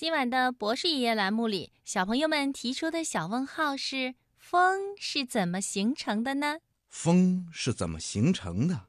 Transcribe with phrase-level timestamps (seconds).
[0.00, 6.56] 今晚的博士爷爷栏目里，小朋友们提出的小问号是：风是怎么形成的呢？
[6.88, 8.80] 风是怎么形成的？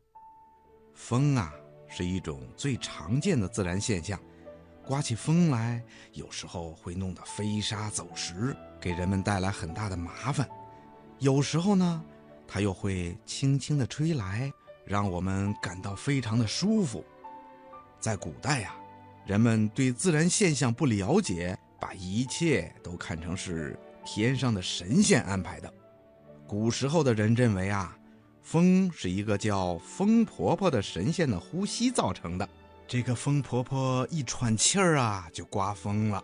[0.93, 1.53] 风啊，
[1.89, 4.17] 是一种最常见的自然现象。
[4.85, 10.47] 刮起风来，有时候会弄得飞沙走石，给人们带来很大的麻烦；
[11.19, 12.05] 有时候呢，
[12.47, 14.49] 它又会轻轻地吹来，
[14.85, 17.03] 让我们感到非常的舒服。
[17.99, 18.73] 在古代呀。
[19.25, 25.71] 人们对自然现象不了解，把一切都看成是天上的神仙安排的。
[26.47, 27.97] 古时候的人认为啊，
[28.41, 32.47] 风是一个叫风婆婆的神仙的呼吸造成的。
[32.87, 36.21] 这个风婆婆一喘气儿啊，就刮风了。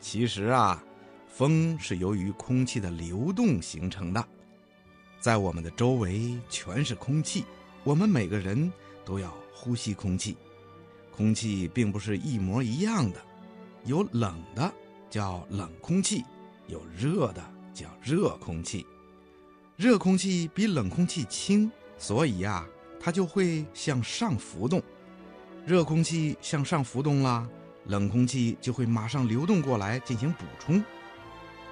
[0.00, 0.80] 其实啊，
[1.26, 4.24] 风是由于空气的流动形成的。
[5.18, 7.44] 在我们的周围全是空气，
[7.82, 8.70] 我们每个人
[9.04, 10.36] 都要呼吸空气。
[11.14, 13.20] 空气并不是一模一样的，
[13.84, 14.72] 有冷的
[15.10, 16.24] 叫冷空气，
[16.66, 17.42] 有热的
[17.74, 18.86] 叫热空气。
[19.76, 22.66] 热空气比冷空气轻，所以呀，
[22.98, 24.82] 它就会向上浮动。
[25.66, 27.48] 热空气向上浮动了，
[27.86, 30.82] 冷空气就会马上流动过来进行补充。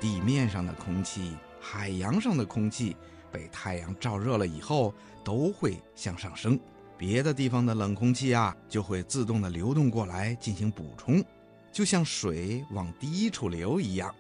[0.01, 2.97] 地面上的空气、海洋上的空气
[3.33, 4.95] 被太阳照热了以后，
[5.25, 6.59] 都会向上升。
[7.01, 11.25] 别的地方的冷空气啊，就会自动的流动过来进行补充，
[11.73, 14.15] 就像水往低处流一样。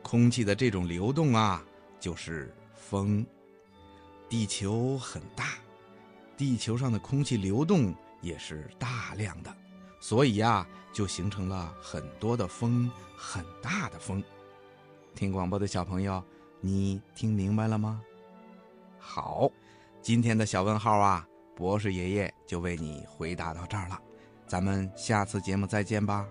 [0.00, 1.60] 空气的这种流动啊，
[1.98, 3.26] 就是风。
[4.28, 5.54] 地球很大，
[6.36, 9.52] 地球上的空气流动也是大量的，
[9.98, 14.22] 所以呀，就形成了很多的风，很大的风。
[15.16, 16.22] 听广播的小朋友，
[16.60, 18.00] 你听明白了吗？
[19.00, 19.50] 好，
[20.00, 21.26] 今天的小问号啊。
[21.60, 24.00] 博士爷爷就为你回答到这儿了，
[24.46, 26.26] 咱们下次节目再见吧。